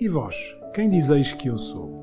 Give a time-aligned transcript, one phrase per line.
[0.00, 0.34] E vós,
[0.72, 2.00] quem dizeis que eu sou?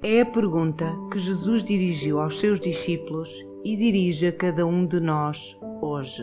[0.00, 3.28] É a pergunta que Jesus dirigiu aos seus discípulos
[3.64, 6.22] e dirige a cada um de nós hoje.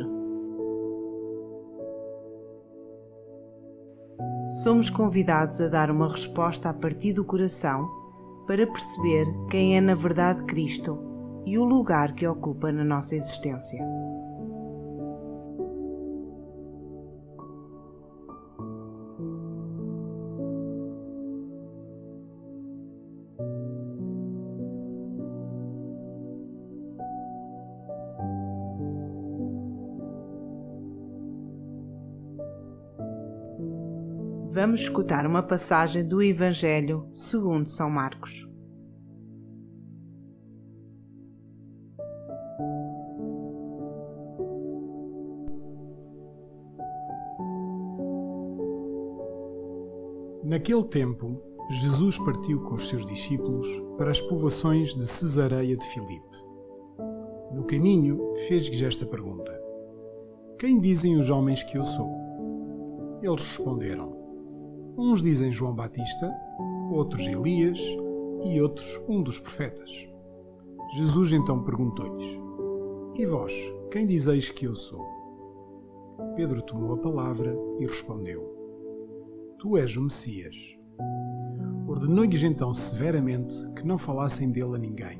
[4.63, 7.85] Somos convidados a dar uma resposta a partir do coração
[8.47, 11.16] para perceber quem é na verdade Cristo
[11.47, 13.81] e o lugar que ocupa na nossa existência.
[34.51, 38.46] Vamos escutar uma passagem do Evangelho segundo São Marcos.
[50.47, 56.37] Naquele tempo, Jesus partiu com os seus discípulos para as povoações de Cesareia de Filipe.
[57.53, 59.51] No caminho, fez-lhes esta pergunta:
[60.57, 62.09] Quem dizem os homens que eu sou?
[63.21, 64.15] Eles responderam:
[64.97, 66.33] Uns dizem João Batista,
[66.93, 67.81] outros Elias
[68.45, 69.91] e outros um dos profetas.
[70.95, 72.39] Jesus então perguntou-lhes:
[73.15, 73.53] E vós,
[73.91, 75.05] quem dizeis que eu sou?
[76.37, 78.56] Pedro tomou a palavra e respondeu:
[79.59, 80.55] Tu és o Messias.
[81.87, 85.17] Ordenou-lhes então severamente que não falassem dele a ninguém.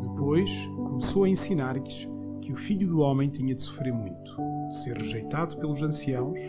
[0.00, 2.08] Depois começou a ensinar-lhes
[2.40, 4.34] que o Filho do Homem tinha de sofrer muito,
[4.70, 6.40] de ser rejeitado pelos anciãos,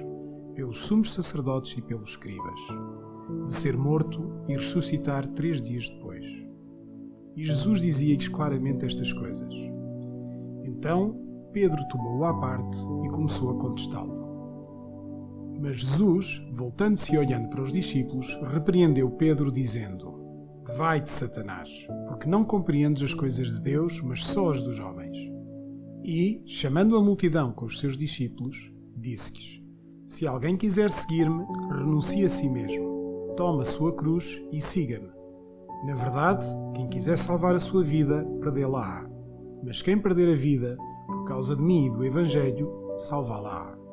[0.55, 2.59] pelos sumos sacerdotes e pelos escribas,
[3.47, 6.23] de ser morto e ressuscitar três dias depois.
[7.35, 9.53] E Jesus dizia-lhes claramente estas coisas.
[10.63, 11.19] Então
[11.51, 14.26] Pedro tomou-o à parte e começou a contestá-lo.
[15.59, 20.13] Mas Jesus, voltando-se e olhando para os discípulos, repreendeu Pedro, dizendo:
[20.77, 21.69] Vai-te, Satanás,
[22.07, 25.17] porque não compreendes as coisas de Deus, mas só as dos homens.
[26.03, 29.61] E, chamando a multidão com os seus discípulos, disse-lhes:
[30.07, 35.09] Se alguém quiser seguir-me, renuncie a si mesmo, tome a sua cruz e siga-me.
[35.85, 36.45] Na verdade,
[36.75, 39.07] quem quiser salvar a sua vida, perdê-la-á.
[39.63, 43.86] Mas quem perder a vida, por causa de mim e do Evangelho, salvá-la-á.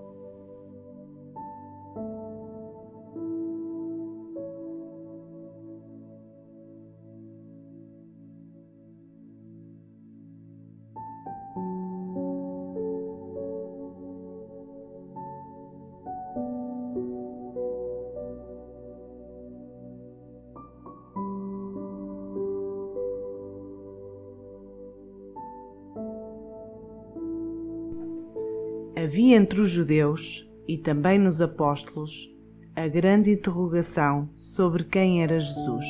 [29.14, 32.28] Havia entre os judeus e também nos apóstolos
[32.74, 35.84] a grande interrogação sobre quem era Jesus.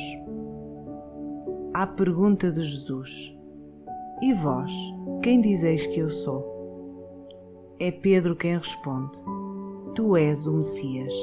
[1.73, 3.35] À pergunta de Jesus:
[4.21, 4.71] E vós,
[5.23, 6.45] quem dizeis que eu sou?
[7.79, 9.17] É Pedro quem responde:
[9.95, 11.15] Tu és o Messias.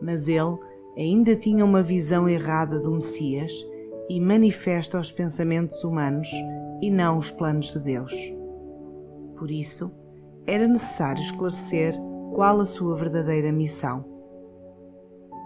[0.00, 0.56] Mas ele
[0.96, 3.50] ainda tinha uma visão errada do Messias
[4.08, 6.28] e manifesta os pensamentos humanos
[6.80, 8.14] e não os planos de Deus.
[9.36, 9.90] Por isso,
[10.46, 11.94] era necessário esclarecer
[12.34, 14.04] qual a sua verdadeira missão.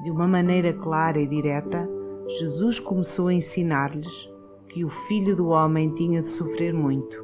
[0.03, 1.89] De uma maneira clara e direta,
[2.27, 4.31] Jesus começou a ensinar-lhes
[4.69, 7.23] que o Filho do Homem tinha de sofrer muito,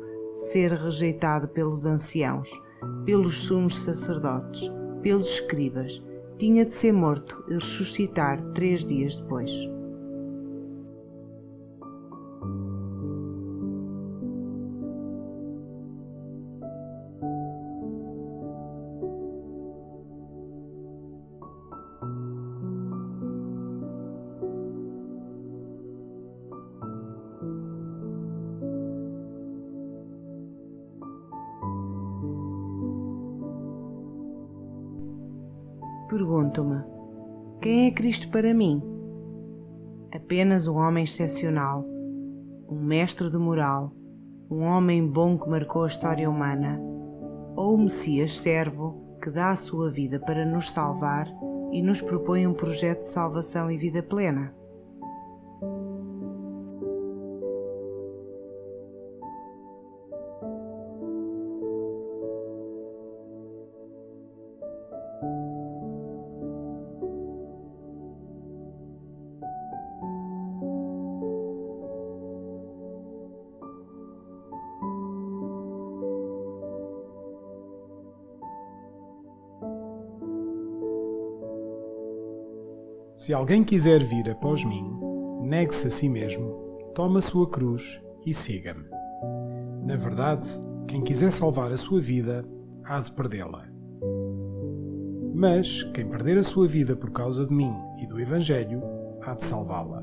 [0.51, 2.51] ser rejeitado pelos anciãos,
[3.05, 4.71] pelos sumos sacerdotes,
[5.03, 6.03] pelos escribas,
[6.39, 9.51] tinha de ser morto e ressuscitar três dias depois.
[36.21, 36.85] Pergunto-me:
[37.63, 38.83] quem é Cristo para mim?
[40.15, 41.83] Apenas um homem excepcional,
[42.69, 43.91] um mestre de moral,
[44.51, 46.79] um homem bom que marcou a história humana,
[47.57, 51.27] ou o Messias servo que dá a sua vida para nos salvar
[51.73, 54.55] e nos propõe um projeto de salvação e vida plena?
[83.21, 84.99] Se alguém quiser vir após mim,
[85.43, 86.55] negue-se a si mesmo,
[86.95, 88.89] tome a sua cruz e siga-me.
[89.85, 90.49] Na verdade,
[90.89, 92.43] quem quiser salvar a sua vida,
[92.83, 93.69] há de perdê-la.
[95.35, 98.83] Mas quem perder a sua vida por causa de mim e do Evangelho,
[99.21, 100.03] há de salvá-la.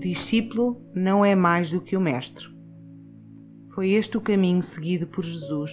[0.00, 2.46] Discípulo não é mais do que o mestre.
[3.74, 5.72] Foi este o caminho seguido por Jesus.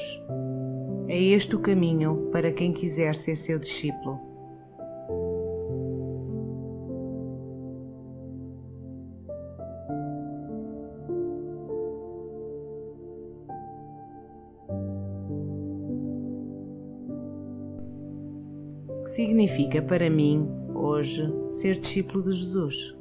[1.08, 4.20] É este o caminho para quem quiser ser seu discípulo.
[19.08, 22.96] Significa para mim, hoje, ser discípulo de Jesus?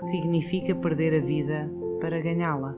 [0.00, 1.70] Que significa perder a vida
[2.00, 2.74] para ganhá-la?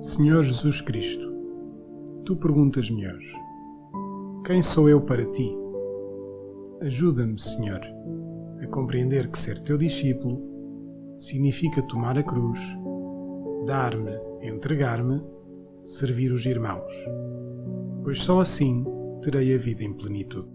[0.00, 1.30] Senhor Jesus Cristo,
[2.24, 3.34] tu perguntas-me hoje:
[4.46, 5.54] Quem sou eu para ti?
[6.80, 7.80] Ajuda-me, Senhor,
[8.72, 10.42] compreender que ser teu discípulo
[11.18, 12.58] significa tomar a cruz,
[13.66, 15.22] dar-me, entregar-me,
[15.84, 16.92] servir os irmãos,
[18.02, 18.82] pois só assim
[19.22, 20.48] terei a vida em plenitude.